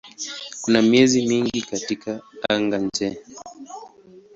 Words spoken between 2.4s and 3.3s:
anga-nje.